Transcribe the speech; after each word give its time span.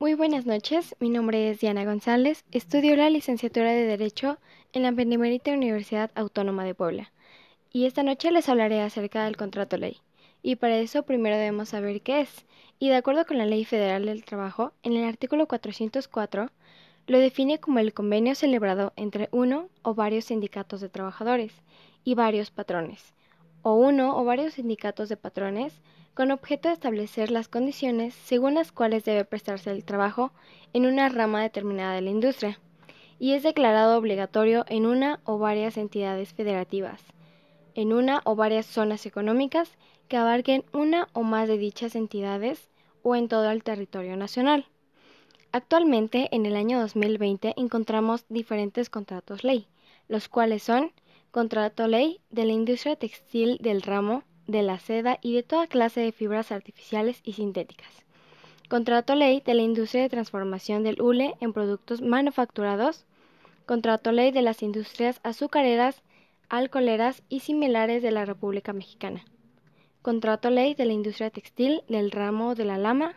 Muy 0.00 0.14
buenas 0.14 0.46
noches, 0.46 0.94
mi 1.00 1.10
nombre 1.10 1.50
es 1.50 1.58
Diana 1.58 1.84
González, 1.84 2.44
estudio 2.52 2.94
la 2.94 3.10
licenciatura 3.10 3.72
de 3.72 3.84
Derecho 3.84 4.38
en 4.72 4.84
la 4.84 4.92
Benemérita 4.92 5.50
Universidad 5.50 6.12
Autónoma 6.14 6.62
de 6.62 6.72
Puebla 6.72 7.10
y 7.72 7.84
esta 7.84 8.04
noche 8.04 8.30
les 8.30 8.48
hablaré 8.48 8.80
acerca 8.80 9.24
del 9.24 9.36
contrato 9.36 9.76
ley. 9.76 9.96
Y 10.40 10.54
para 10.54 10.78
eso 10.78 11.02
primero 11.02 11.36
debemos 11.36 11.70
saber 11.70 12.00
qué 12.00 12.20
es. 12.20 12.46
Y 12.78 12.90
de 12.90 12.94
acuerdo 12.94 13.26
con 13.26 13.38
la 13.38 13.46
Ley 13.46 13.64
Federal 13.64 14.06
del 14.06 14.24
Trabajo, 14.24 14.72
en 14.84 14.92
el 14.92 15.04
artículo 15.04 15.48
404 15.48 16.48
lo 17.08 17.18
define 17.18 17.58
como 17.58 17.80
el 17.80 17.92
convenio 17.92 18.36
celebrado 18.36 18.92
entre 18.94 19.28
uno 19.32 19.68
o 19.82 19.94
varios 19.94 20.26
sindicatos 20.26 20.80
de 20.80 20.90
trabajadores 20.90 21.52
y 22.04 22.14
varios 22.14 22.52
patrones, 22.52 23.14
o 23.62 23.74
uno 23.74 24.16
o 24.18 24.24
varios 24.24 24.54
sindicatos 24.54 25.08
de 25.08 25.16
patrones 25.16 25.80
con 26.14 26.30
objeto 26.30 26.68
de 26.68 26.74
establecer 26.74 27.30
las 27.30 27.48
condiciones 27.48 28.14
según 28.14 28.54
las 28.54 28.72
cuales 28.72 29.04
debe 29.04 29.24
prestarse 29.24 29.70
el 29.70 29.84
trabajo 29.84 30.32
en 30.72 30.86
una 30.86 31.08
rama 31.08 31.42
determinada 31.42 31.94
de 31.94 32.02
la 32.02 32.10
industria, 32.10 32.58
y 33.18 33.32
es 33.32 33.42
declarado 33.42 33.96
obligatorio 33.96 34.64
en 34.68 34.86
una 34.86 35.20
o 35.24 35.38
varias 35.38 35.76
entidades 35.76 36.32
federativas, 36.32 37.02
en 37.74 37.92
una 37.92 38.20
o 38.24 38.34
varias 38.34 38.66
zonas 38.66 39.06
económicas 39.06 39.70
que 40.08 40.16
abarquen 40.16 40.64
una 40.72 41.08
o 41.12 41.22
más 41.22 41.48
de 41.48 41.58
dichas 41.58 41.94
entidades 41.94 42.68
o 43.02 43.14
en 43.14 43.28
todo 43.28 43.50
el 43.50 43.62
territorio 43.62 44.16
nacional. 44.16 44.66
Actualmente, 45.52 46.28
en 46.32 46.46
el 46.46 46.56
año 46.56 46.80
2020, 46.80 47.54
encontramos 47.56 48.24
diferentes 48.28 48.90
contratos 48.90 49.44
ley, 49.44 49.66
los 50.08 50.28
cuales 50.28 50.62
son 50.62 50.92
contrato 51.30 51.86
ley 51.88 52.20
de 52.30 52.44
la 52.44 52.52
industria 52.52 52.96
textil 52.96 53.58
del 53.60 53.82
ramo 53.82 54.24
de 54.46 54.62
la 54.62 54.78
seda 54.78 55.18
y 55.20 55.34
de 55.34 55.42
toda 55.42 55.66
clase 55.66 56.00
de 56.00 56.12
fibras 56.12 56.50
artificiales 56.52 57.20
y 57.22 57.34
sintéticas. 57.34 58.04
Contrato 58.68 59.14
ley 59.14 59.42
de 59.44 59.54
la 59.54 59.62
industria 59.62 60.02
de 60.02 60.08
transformación 60.08 60.82
del 60.82 61.00
hule 61.00 61.36
en 61.40 61.52
productos 61.52 62.02
manufacturados. 62.02 63.04
Contrato 63.66 64.12
ley 64.12 64.30
de 64.30 64.42
las 64.42 64.62
industrias 64.62 65.20
azucareras, 65.22 66.02
alcoholeras 66.48 67.22
y 67.28 67.40
similares 67.40 68.02
de 68.02 68.10
la 68.10 68.24
República 68.24 68.72
Mexicana. 68.72 69.24
Contrato 70.00 70.48
ley 70.50 70.74
de 70.74 70.86
la 70.86 70.92
industria 70.94 71.30
textil 71.30 71.82
del 71.88 72.10
ramo 72.10 72.54
de 72.54 72.64
la 72.64 72.78
lama. 72.78 73.14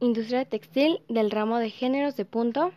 Industria 0.00 0.44
textil 0.44 1.00
del 1.08 1.30
ramo 1.30 1.58
de 1.58 1.70
géneros 1.70 2.16
de 2.16 2.26
punto. 2.26 2.72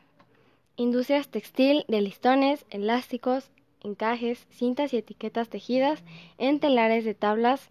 Industrias 0.78 1.30
textil 1.30 1.86
de 1.88 2.02
listones, 2.02 2.66
elásticos, 2.70 3.50
encajes, 3.86 4.45
cintas 4.50 4.94
y 4.94 4.97
etiquetas 4.97 5.50
tejidas 5.50 6.03
en 6.38 6.59
telares 6.59 7.05
de 7.05 7.14
tablas 7.14 7.69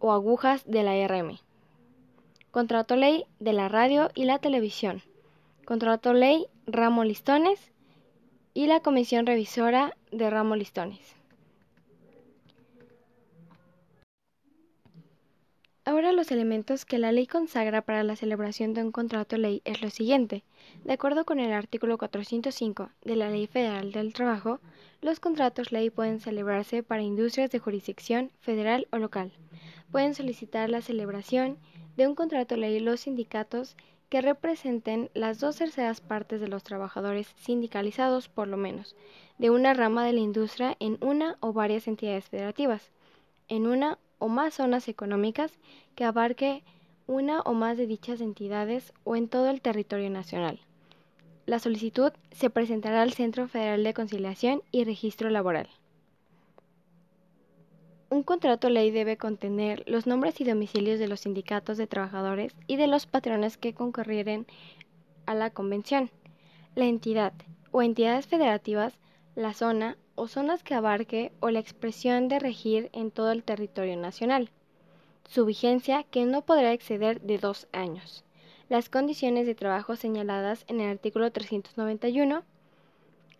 o 0.00 0.12
agujas 0.12 0.64
de 0.66 0.82
la 0.82 1.06
RM. 1.06 1.38
Contrato 2.50 2.96
ley 2.96 3.24
de 3.38 3.52
la 3.52 3.68
radio 3.68 4.10
y 4.14 4.24
la 4.24 4.38
televisión. 4.38 5.02
Contrato 5.64 6.12
ley 6.12 6.46
ramo 6.66 7.04
listones 7.04 7.72
y 8.54 8.66
la 8.66 8.80
comisión 8.80 9.26
revisora 9.26 9.96
de 10.10 10.28
ramo 10.28 10.56
listones. 10.56 11.21
Ahora 15.84 16.12
los 16.12 16.30
elementos 16.30 16.84
que 16.84 16.98
la 16.98 17.10
ley 17.10 17.26
consagra 17.26 17.82
para 17.82 18.04
la 18.04 18.14
celebración 18.14 18.72
de 18.72 18.84
un 18.84 18.92
contrato 18.92 19.36
ley 19.36 19.62
es 19.64 19.82
lo 19.82 19.90
siguiente. 19.90 20.44
De 20.84 20.92
acuerdo 20.92 21.24
con 21.24 21.40
el 21.40 21.52
artículo 21.52 21.98
405 21.98 22.90
de 23.04 23.16
la 23.16 23.30
Ley 23.30 23.48
Federal 23.48 23.90
del 23.90 24.12
Trabajo, 24.12 24.60
los 25.00 25.18
contratos 25.18 25.72
ley 25.72 25.90
pueden 25.90 26.20
celebrarse 26.20 26.84
para 26.84 27.02
industrias 27.02 27.50
de 27.50 27.58
jurisdicción 27.58 28.30
federal 28.38 28.86
o 28.92 28.98
local. 28.98 29.32
Pueden 29.90 30.14
solicitar 30.14 30.70
la 30.70 30.82
celebración 30.82 31.58
de 31.96 32.06
un 32.06 32.14
contrato 32.14 32.56
ley 32.56 32.78
los 32.78 33.00
sindicatos 33.00 33.76
que 34.08 34.20
representen 34.20 35.10
las 35.14 35.40
dos 35.40 35.56
terceras 35.56 36.00
partes 36.00 36.40
de 36.40 36.46
los 36.46 36.62
trabajadores 36.62 37.34
sindicalizados, 37.38 38.28
por 38.28 38.46
lo 38.46 38.56
menos, 38.56 38.94
de 39.38 39.50
una 39.50 39.74
rama 39.74 40.06
de 40.06 40.12
la 40.12 40.20
industria 40.20 40.76
en 40.78 40.96
una 41.00 41.38
o 41.40 41.52
varias 41.52 41.88
entidades 41.88 42.28
federativas, 42.28 42.92
en 43.48 43.66
una 43.66 43.98
o 44.22 44.28
más 44.28 44.54
zonas 44.54 44.86
económicas 44.86 45.58
que 45.96 46.04
abarque 46.04 46.62
una 47.08 47.40
o 47.40 47.54
más 47.54 47.76
de 47.76 47.88
dichas 47.88 48.20
entidades 48.20 48.92
o 49.02 49.16
en 49.16 49.26
todo 49.26 49.50
el 49.50 49.60
territorio 49.60 50.10
nacional. 50.10 50.60
La 51.44 51.58
solicitud 51.58 52.12
se 52.30 52.48
presentará 52.48 53.02
al 53.02 53.14
Centro 53.14 53.48
Federal 53.48 53.82
de 53.82 53.94
Conciliación 53.94 54.62
y 54.70 54.84
Registro 54.84 55.28
Laboral. 55.28 55.68
Un 58.10 58.22
contrato 58.22 58.70
ley 58.70 58.92
debe 58.92 59.16
contener 59.16 59.82
los 59.88 60.06
nombres 60.06 60.40
y 60.40 60.44
domicilios 60.44 61.00
de 61.00 61.08
los 61.08 61.20
sindicatos 61.20 61.76
de 61.76 61.88
trabajadores 61.88 62.54
y 62.68 62.76
de 62.76 62.86
los 62.86 63.06
patrones 63.06 63.56
que 63.56 63.74
concurrieren 63.74 64.46
a 65.26 65.34
la 65.34 65.50
convención, 65.50 66.10
la 66.76 66.84
entidad 66.84 67.32
o 67.72 67.82
entidades 67.82 68.28
federativas, 68.28 68.94
la 69.34 69.52
zona 69.52 69.96
o 70.14 70.28
zonas 70.28 70.62
que 70.62 70.74
abarque 70.74 71.32
o 71.40 71.50
la 71.50 71.60
expresión 71.60 72.28
de 72.28 72.38
regir 72.38 72.90
en 72.92 73.10
todo 73.10 73.32
el 73.32 73.42
territorio 73.42 73.96
nacional. 73.96 74.50
Su 75.28 75.44
vigencia 75.44 76.04
que 76.04 76.24
no 76.24 76.42
podrá 76.42 76.72
exceder 76.72 77.20
de 77.20 77.38
dos 77.38 77.68
años 77.72 78.24
las 78.72 78.88
condiciones 78.88 79.44
de 79.44 79.54
trabajo 79.54 79.96
señaladas 79.96 80.64
en 80.66 80.80
el 80.80 80.92
artículo 80.92 81.30
391, 81.30 82.42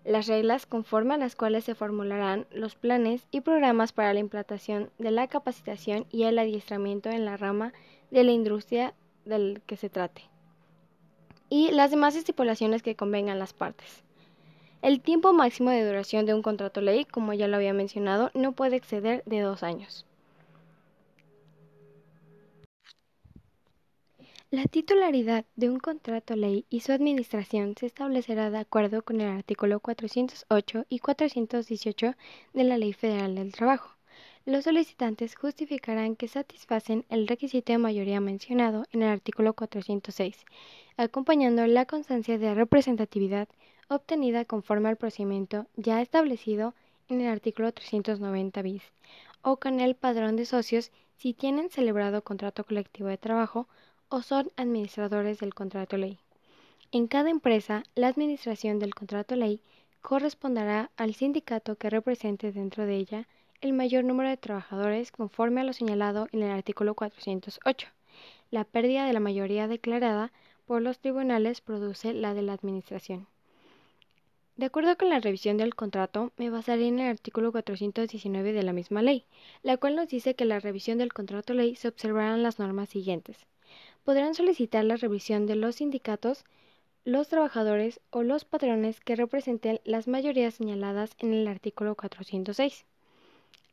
las 0.05 0.27
reglas 0.27 0.67
conforme 0.67 1.15
a 1.15 1.17
las 1.17 1.37
cuales 1.37 1.65
se 1.65 1.75
formularán 1.75 2.47
los 2.51 2.75
planes 2.75 3.27
y 3.31 3.41
programas 3.41 3.93
para 3.93 4.13
la 4.13 4.21
implantación 4.21 4.91
de 4.99 5.11
la 5.11 5.29
capacitación 5.29 6.05
y 6.11 6.25
el 6.25 6.39
adiestramiento 6.39 7.09
en 7.09 7.25
la 7.25 7.39
rama 7.39 7.73
de 8.11 8.25
la 8.25 8.33
industria 8.33 8.93
del 9.25 9.63
que 9.65 9.79
se 9.79 9.89
trate, 9.89 10.29
y 11.49 11.71
las 11.71 11.91
demás 11.91 12.15
estipulaciones 12.15 12.83
que 12.83 12.95
convengan 12.95 13.39
las 13.39 13.55
partes. 13.55 14.05
El 14.83 15.01
tiempo 15.01 15.33
máximo 15.33 15.71
de 15.71 15.87
duración 15.87 16.27
de 16.27 16.35
un 16.35 16.43
contrato 16.43 16.81
ley, 16.81 17.05
como 17.05 17.33
ya 17.33 17.47
lo 17.47 17.55
había 17.55 17.73
mencionado, 17.73 18.33
no 18.35 18.51
puede 18.51 18.75
exceder 18.75 19.23
de 19.27 19.39
dos 19.39 19.63
años. 19.63 20.05
La 24.51 24.65
titularidad 24.65 25.45
de 25.55 25.71
un 25.71 25.79
contrato 25.79 26.35
ley 26.35 26.67
y 26.69 26.81
su 26.81 26.91
administración 26.91 27.77
se 27.79 27.87
establecerá 27.87 28.51
de 28.51 28.59
acuerdo 28.59 29.03
con 29.03 29.21
el 29.21 29.29
artículo 29.29 29.79
408 29.79 30.85
y 30.89 30.99
418 30.99 32.15
de 32.53 32.65
la 32.65 32.77
Ley 32.77 32.93
Federal 32.93 33.37
del 33.37 33.53
Trabajo. 33.53 33.97
Los 34.45 34.65
solicitantes 34.65 35.37
justificarán 35.37 36.17
que 36.17 36.27
satisfacen 36.27 37.05
el 37.09 37.29
requisito 37.29 37.73
de 37.73 37.79
mayoría 37.79 38.21
mencionado 38.21 38.85
en 38.91 39.03
el 39.03 39.09
artículo 39.11 39.55
406, 39.55 40.45
acompañando 40.97 41.65
la 41.69 41.87
constancia 41.87 42.37
de 42.37 42.53
representatividad 42.53 43.49
obtenida 43.95 44.45
conforme 44.45 44.89
al 44.89 44.97
procedimiento 44.97 45.67
ya 45.77 46.01
establecido 46.01 46.75
en 47.09 47.21
el 47.21 47.29
artículo 47.29 47.73
390 47.73 48.63
bis, 48.63 48.83
o 49.43 49.57
con 49.57 49.81
el 49.81 49.95
padrón 49.95 50.37
de 50.37 50.47
socios 50.47 50.91
si 51.17 51.35
tienen 51.35 51.71
celebrado 51.71 52.23
contrato 52.23 52.65
colectivo 52.65 53.09
de 53.09 53.19
trabajo 53.19 53.69
o 54.09 54.23
son 54.23 54.51
administradores 54.57 55.39
del 55.39 55.55
contrato 55.55 55.97
ley. 55.97 56.19
En 56.91 57.07
cada 57.07 57.31
empresa, 57.31 57.85
la 57.95 58.09
administración 58.09 58.79
del 58.79 58.95
contrato 58.95 59.37
ley 59.37 59.61
corresponderá 60.03 60.91
al 60.97 61.15
sindicato 61.15 61.77
que 61.77 61.91
represente 61.91 62.53
dentro 62.53 62.85
de 62.87 62.97
ella 62.97 63.29
el 63.61 63.73
mayor 63.73 64.05
número 64.05 64.29
de 64.29 64.37
trabajadores 64.37 65.13
conforme 65.13 65.61
a 65.61 65.65
lo 65.65 65.73
señalado 65.73 66.29
en 66.33 66.43
el 66.43 66.51
artículo 66.51 66.95
408. 66.95 67.89
La 68.51 68.65
pérdida 68.65 69.07
de 69.07 69.13
la 69.13 69.21
mayoría 69.21 69.69
declarada 69.69 70.33
por 70.67 70.83
los 70.83 70.99
tribunales 70.99 71.61
produce 71.61 72.13
la 72.13 72.35
de 72.35 72.43
la 72.43 72.53
administración. 72.53 73.27
De 74.63 74.67
acuerdo 74.67 74.97
con 74.97 75.09
la 75.09 75.19
revisión 75.19 75.57
del 75.57 75.75
contrato, 75.75 76.31
me 76.37 76.49
basaré 76.49 76.87
en 76.87 77.01
el 77.01 77.09
artículo 77.09 77.51
419 77.51 78.53
de 78.53 78.63
la 78.63 78.73
misma 78.73 79.03
ley, 79.03 79.25
la 79.65 79.77
cual 79.77 79.97
nos 79.97 80.07
dice 80.07 80.37
que 80.37 80.45
la 80.45 80.61
revisión 80.61 80.99
del 80.99 81.13
contrato 81.13 81.53
ley 81.53 81.75
se 81.75 81.89
observarán 81.89 82.45
las 82.45 82.61
normas 82.61 82.89
siguientes 82.89 83.45
podrán 84.05 84.37
solicitar 84.37 84.85
la 84.85 84.95
revisión 84.95 85.47
de 85.47 85.57
los 85.57 85.75
sindicatos, 85.75 86.45
los 87.05 87.27
trabajadores 87.27 88.01
o 88.11 88.23
los 88.23 88.45
patrones 88.45 89.01
que 89.01 89.17
representen 89.17 89.81
las 89.83 90.07
mayorías 90.07 90.55
señaladas 90.55 91.17
en 91.19 91.35
el 91.35 91.49
artículo 91.49 91.97
406. 91.97 92.85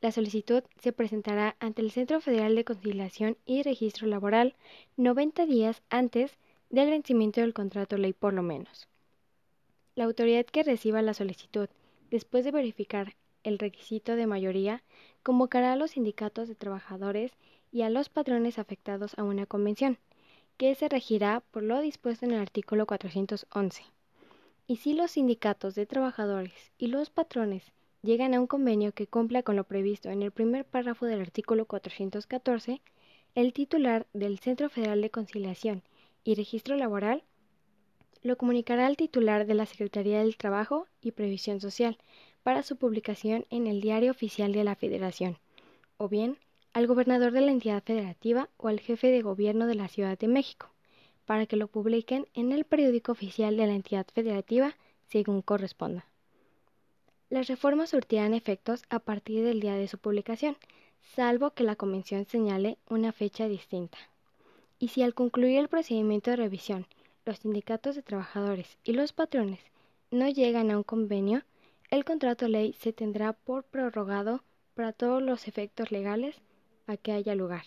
La 0.01 0.11
solicitud 0.11 0.63
se 0.81 0.91
presentará 0.91 1.55
ante 1.59 1.83
el 1.83 1.91
Centro 1.91 2.19
Federal 2.19 2.55
de 2.55 2.65
Conciliación 2.65 3.37
y 3.45 3.61
Registro 3.61 4.07
Laboral 4.07 4.55
90 4.97 5.45
días 5.45 5.83
antes 5.91 6.31
del 6.71 6.89
vencimiento 6.89 7.41
del 7.41 7.53
contrato 7.53 7.95
ley 7.95 8.13
por 8.13 8.33
lo 8.33 8.41
menos. 8.41 8.88
La 9.99 10.05
autoridad 10.05 10.45
que 10.45 10.63
reciba 10.63 11.01
la 11.01 11.13
solicitud, 11.13 11.67
después 12.09 12.45
de 12.45 12.51
verificar 12.51 13.17
el 13.43 13.59
requisito 13.59 14.15
de 14.15 14.27
mayoría, 14.27 14.81
convocará 15.23 15.73
a 15.73 15.75
los 15.75 15.91
sindicatos 15.91 16.47
de 16.47 16.55
trabajadores 16.55 17.33
y 17.69 17.81
a 17.81 17.89
los 17.89 18.07
patrones 18.07 18.59
afectados 18.59 19.19
a 19.19 19.23
una 19.23 19.45
convención 19.45 19.97
que 20.55 20.73
se 20.73 20.87
regirá 20.87 21.43
por 21.51 21.63
lo 21.63 21.81
dispuesto 21.81 22.25
en 22.25 22.31
el 22.31 22.39
artículo 22.39 22.85
411. 22.85 23.83
Y 24.67 24.77
si 24.77 24.93
los 24.93 25.11
sindicatos 25.11 25.75
de 25.75 25.85
trabajadores 25.85 26.71
y 26.77 26.87
los 26.87 27.09
patrones 27.09 27.73
llegan 28.01 28.33
a 28.33 28.39
un 28.39 28.47
convenio 28.47 28.93
que 28.93 29.05
cumpla 29.05 29.43
con 29.43 29.57
lo 29.57 29.65
previsto 29.65 30.09
en 30.09 30.23
el 30.23 30.31
primer 30.31 30.63
párrafo 30.63 31.07
del 31.07 31.19
artículo 31.19 31.65
414, 31.65 32.79
el 33.35 33.51
titular 33.51 34.07
del 34.13 34.39
Centro 34.39 34.69
Federal 34.69 35.01
de 35.01 35.09
Conciliación 35.09 35.83
y 36.23 36.35
Registro 36.35 36.77
Laboral 36.77 37.21
lo 38.21 38.37
comunicará 38.37 38.85
al 38.85 38.97
titular 38.97 39.45
de 39.45 39.53
la 39.53 39.65
Secretaría 39.65 40.19
del 40.19 40.37
Trabajo 40.37 40.87
y 41.01 41.11
Previsión 41.11 41.61
Social 41.61 41.97
para 42.43 42.63
su 42.63 42.75
publicación 42.75 43.45
en 43.49 43.67
el 43.67 43.81
Diario 43.81 44.11
Oficial 44.11 44.51
de 44.51 44.63
la 44.63 44.75
Federación, 44.75 45.37
o 45.97 46.09
bien 46.09 46.37
al 46.73 46.87
gobernador 46.87 47.31
de 47.31 47.41
la 47.41 47.51
entidad 47.51 47.83
federativa 47.83 48.49
o 48.57 48.67
al 48.67 48.79
jefe 48.79 49.07
de 49.07 49.21
gobierno 49.21 49.67
de 49.67 49.75
la 49.75 49.87
Ciudad 49.87 50.17
de 50.17 50.27
México, 50.27 50.69
para 51.25 51.45
que 51.45 51.55
lo 51.55 51.67
publiquen 51.67 52.27
en 52.33 52.51
el 52.51 52.65
periódico 52.65 53.11
oficial 53.11 53.55
de 53.55 53.67
la 53.67 53.73
entidad 53.73 54.07
federativa 54.13 54.75
según 55.07 55.41
corresponda. 55.41 56.05
Las 57.29 57.47
reformas 57.47 57.91
surtirán 57.91 58.33
efectos 58.33 58.83
a 58.89 58.99
partir 58.99 59.43
del 59.43 59.59
día 59.59 59.75
de 59.75 59.87
su 59.87 59.97
publicación, 59.97 60.57
salvo 61.15 61.51
que 61.51 61.63
la 61.63 61.75
Convención 61.75 62.25
señale 62.25 62.77
una 62.89 63.11
fecha 63.11 63.47
distinta. 63.47 63.97
Y 64.79 64.89
si 64.89 65.03
al 65.03 65.13
concluir 65.13 65.59
el 65.59 65.67
procedimiento 65.67 66.31
de 66.31 66.37
revisión 66.37 66.87
los 67.29 67.37
sindicatos 67.37 67.95
de 67.95 68.01
trabajadores 68.01 68.79
y 68.83 68.93
los 68.93 69.13
patrones 69.13 69.59
no 70.09 70.27
llegan 70.27 70.71
a 70.71 70.77
un 70.77 70.83
convenio, 70.83 71.43
el 71.91 72.03
contrato 72.03 72.47
ley 72.47 72.73
se 72.79 72.91
tendrá 72.91 73.33
por 73.33 73.63
prorrogado 73.65 74.43
para 74.73 74.93
todos 74.93 75.21
los 75.21 75.47
efectos 75.47 75.91
legales 75.91 76.41
a 76.87 76.97
que 76.97 77.11
haya 77.11 77.35
lugar. 77.35 77.65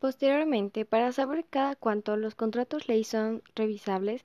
Posteriormente, 0.00 0.84
para 0.84 1.12
saber 1.12 1.46
cada 1.48 1.76
cuánto 1.76 2.18
los 2.18 2.34
contratos 2.34 2.88
ley 2.88 3.04
son 3.04 3.42
revisables, 3.54 4.22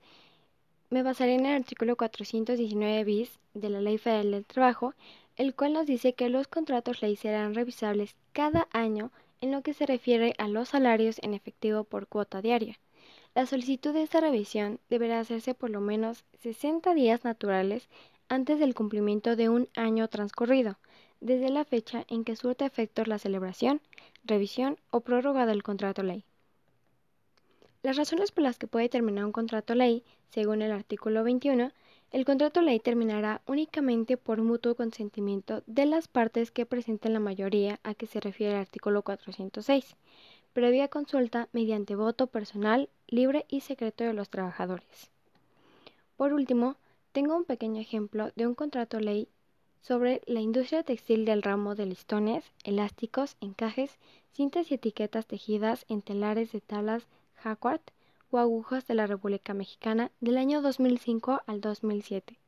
me 0.89 1.03
basaré 1.03 1.35
en 1.35 1.45
el 1.45 1.55
artículo 1.55 1.95
419 1.95 3.05
bis 3.05 3.39
de 3.53 3.69
la 3.69 3.79
Ley 3.79 3.97
Federal 3.97 4.31
del 4.31 4.45
Trabajo, 4.45 4.93
el 5.37 5.55
cual 5.55 5.71
nos 5.71 5.87
dice 5.87 6.15
que 6.15 6.27
los 6.27 6.49
contratos 6.49 7.01
ley 7.01 7.15
serán 7.15 7.55
revisables 7.55 8.17
cada 8.33 8.67
año 8.73 9.09
en 9.41 9.51
lo 9.51 9.61
que 9.61 9.73
se 9.73 9.85
refiere 9.85 10.33
a 10.37 10.47
los 10.47 10.69
salarios 10.69 11.19
en 11.21 11.33
efectivo 11.33 11.83
por 11.83 12.07
cuota 12.07 12.41
diaria. 12.41 12.79
La 13.35 13.45
solicitud 13.45 13.93
de 13.93 14.01
esta 14.01 14.19
revisión 14.19 14.79
deberá 14.89 15.19
hacerse 15.19 15.53
por 15.53 15.69
lo 15.69 15.79
menos 15.79 16.25
60 16.39 16.93
días 16.93 17.23
naturales 17.23 17.87
antes 18.29 18.59
del 18.59 18.73
cumplimiento 18.73 19.35
de 19.35 19.49
un 19.49 19.69
año 19.75 20.07
transcurrido, 20.07 20.77
desde 21.21 21.49
la 21.49 21.65
fecha 21.65 22.05
en 22.09 22.23
que 22.23 22.35
surta 22.35 22.65
efectos 22.65 23.07
la 23.07 23.19
celebración, 23.19 23.81
revisión 24.23 24.77
o 24.89 25.01
prórroga 25.01 25.45
del 25.45 25.63
contrato 25.63 26.03
ley. 26.03 26.23
Las 27.83 27.95
razones 27.95 28.31
por 28.31 28.43
las 28.43 28.57
que 28.57 28.67
puede 28.67 28.89
terminar 28.89 29.25
un 29.25 29.31
contrato 29.31 29.75
ley, 29.75 30.03
según 30.29 30.61
el 30.61 30.71
artículo 30.71 31.23
21, 31.23 31.71
el 32.11 32.23
contrato 32.23 32.61
ley 32.61 32.79
terminará 32.79 33.41
únicamente 33.47 34.15
por 34.17 34.41
mutuo 34.41 34.75
consentimiento 34.75 35.61
de 35.65 35.85
las 35.85 36.07
partes 36.07 36.51
que 36.51 36.65
presenten 36.65 37.13
la 37.13 37.19
mayoría 37.19 37.79
a 37.83 37.93
que 37.93 38.07
se 38.07 38.19
refiere 38.19 38.53
el 38.53 38.59
artículo 38.59 39.01
406, 39.01 39.95
previa 40.53 40.87
consulta 40.87 41.49
mediante 41.51 41.95
voto 41.95 42.27
personal, 42.27 42.89
libre 43.07 43.45
y 43.49 43.61
secreto 43.61 44.03
de 44.03 44.13
los 44.13 44.29
trabajadores. 44.29 45.11
Por 46.15 46.33
último, 46.33 46.77
tengo 47.11 47.35
un 47.35 47.43
pequeño 47.43 47.81
ejemplo 47.81 48.31
de 48.35 48.47
un 48.47 48.55
contrato 48.55 48.99
ley 48.99 49.27
sobre 49.81 50.21
la 50.25 50.39
industria 50.39 50.83
textil 50.83 51.25
del 51.25 51.43
ramo 51.43 51.75
de 51.75 51.85
listones, 51.85 52.43
elásticos, 52.63 53.37
encajes, 53.41 53.97
cintas 54.31 54.71
y 54.71 54.75
etiquetas 54.75 55.25
tejidas 55.25 55.85
en 55.89 56.01
telares 56.01 56.51
de 56.51 56.61
tablas 56.61 57.07
jacquard 57.43 57.81
o 58.31 58.37
agujas 58.37 58.87
de 58.87 58.95
la 58.95 59.07
República 59.07 59.53
Mexicana 59.53 60.11
del 60.19 60.37
año 60.37 60.61
2005 60.61 61.41
al 61.45 61.61
2007, 61.61 62.39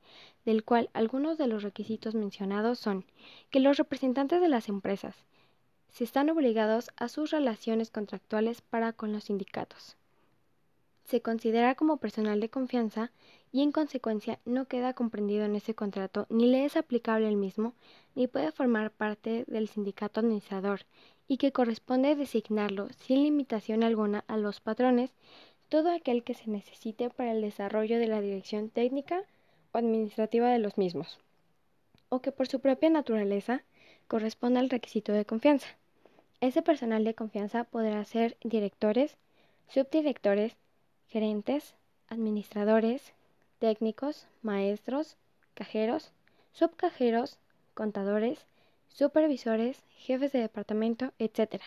del 0.45 0.63
cual 0.63 0.89
algunos 0.93 1.37
de 1.37 1.47
los 1.47 1.63
requisitos 1.63 2.15
mencionados 2.15 2.79
son 2.79 3.05
que 3.49 3.59
los 3.59 3.77
representantes 3.77 4.41
de 4.41 4.49
las 4.49 4.69
empresas 4.69 5.15
se 5.89 6.03
están 6.03 6.29
obligados 6.29 6.91
a 6.97 7.09
sus 7.09 7.31
relaciones 7.31 7.91
contractuales 7.91 8.61
para 8.61 8.93
con 8.93 9.11
los 9.11 9.25
sindicatos. 9.25 9.97
Se 11.05 11.21
considera 11.21 11.73
como 11.73 11.97
personal 11.97 12.39
de 12.39 12.49
confianza 12.49 13.11
y 13.51 13.63
en 13.63 13.71
consecuencia 13.71 14.39
no 14.45 14.65
queda 14.65 14.93
comprendido 14.93 15.43
en 15.45 15.55
ese 15.55 15.73
contrato 15.73 16.27
ni 16.29 16.47
le 16.47 16.65
es 16.65 16.77
aplicable 16.77 17.27
el 17.27 17.35
mismo 17.35 17.73
ni 18.13 18.27
puede 18.27 18.51
formar 18.51 18.91
parte 18.91 19.43
del 19.47 19.67
sindicato 19.67 20.19
administrador 20.19 20.81
y 21.27 21.37
que 21.37 21.51
corresponde 21.51 22.15
designarlo 22.15 22.89
sin 22.97 23.23
limitación 23.23 23.83
alguna 23.83 24.23
a 24.27 24.37
los 24.37 24.59
patrones 24.59 25.11
todo 25.69 25.91
aquel 25.91 26.23
que 26.23 26.33
se 26.33 26.49
necesite 26.49 27.09
para 27.09 27.31
el 27.31 27.41
desarrollo 27.41 27.99
de 27.99 28.07
la 28.07 28.21
dirección 28.21 28.69
técnica 28.69 29.21
o 29.71 29.77
administrativa 29.77 30.49
de 30.49 30.59
los 30.59 30.77
mismos, 30.77 31.19
o 32.09 32.21
que 32.21 32.31
por 32.31 32.47
su 32.47 32.59
propia 32.59 32.89
naturaleza 32.89 33.61
corresponda 34.07 34.59
al 34.59 34.71
requisito 34.71 35.13
de 35.13 35.25
confianza. 35.25 35.67
Ese 36.41 36.61
personal 36.61 37.03
de 37.03 37.13
confianza 37.13 37.65
podrá 37.65 38.03
ser 38.05 38.35
directores, 38.43 39.15
subdirectores, 39.67 40.55
gerentes, 41.07 41.75
administradores, 42.07 43.13
técnicos, 43.59 44.25
maestros, 44.41 45.17
cajeros, 45.53 46.11
subcajeros, 46.53 47.37
contadores, 47.75 48.39
supervisores, 48.87 49.83
jefes 49.95 50.31
de 50.31 50.39
departamento, 50.39 51.11
etc. 51.19 51.61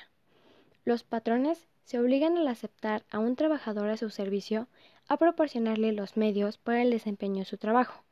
Los 0.84 1.04
patrones 1.04 1.66
se 1.84 1.99
obligan 1.99 2.37
al 2.38 2.49
aceptar 2.49 3.05
a 3.11 3.19
un 3.19 3.37
trabajador 3.37 3.88
a 3.90 3.96
su 3.96 4.11
servicio 4.11 4.69
a 5.08 5.17
proporcionarle 5.17 5.93
los 5.93 6.17
medios 6.17 6.58
para 6.58 6.82
el 6.82 6.90
desempeño 6.90 7.40
de 7.40 7.44
su 7.44 7.58
trabajo, 7.58 8.02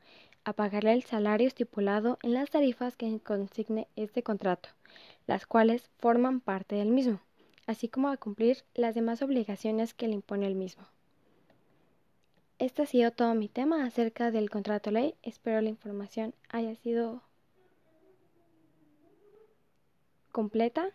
a 0.45 0.53
pagarle 0.53 0.93
el 0.93 1.05
salario 1.05 1.47
estipulado 1.47 2.19
en 2.23 2.35
las 2.35 2.51
tarifas 2.51 2.97
que 2.97 3.21
consigne 3.21 3.89
este 3.97 4.23
contrato, 4.23 4.69
las 5.27 5.47
cuales 5.47 5.91
forman 5.99 6.41
parte 6.41 6.77
del 6.77 6.89
mismo, 6.89 7.21
así 7.67 7.89
como 7.89 8.09
a 8.09 8.17
cumplir 8.17 8.65
las 8.75 8.95
demás 8.95 9.23
obligaciones 9.23 9.95
que 9.95 10.09
le 10.09 10.15
impone 10.15 10.47
el 10.47 10.55
mismo. 10.55 10.85
Este 12.59 12.83
ha 12.83 12.87
sido 12.87 13.11
todo 13.11 13.35
mi 13.35 13.49
tema 13.49 13.87
acerca 13.87 14.31
del 14.31 14.51
contrato 14.51 14.91
ley. 14.91 15.15
Espero 15.23 15.63
la 15.63 15.71
información 15.71 16.35
haya 16.51 16.75
sido 16.75 17.23
completa 20.31 20.91